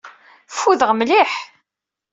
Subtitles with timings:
[0.57, 1.31] Ffudeɣ mliḥ.